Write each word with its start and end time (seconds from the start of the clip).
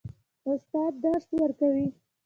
استاد 0.51 0.93
درس 1.03 1.25
ورکوي. 1.39 1.87